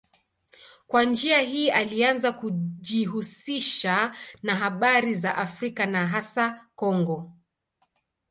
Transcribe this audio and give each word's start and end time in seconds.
Kwa 0.87 1.03
njia 1.03 1.41
hii 1.41 1.69
alianza 1.69 2.31
kujihusisha 2.31 4.15
na 4.43 4.55
habari 4.55 5.15
za 5.15 5.37
Afrika 5.37 5.85
na 5.85 6.07
hasa 6.07 6.67
Kongo. 6.75 7.31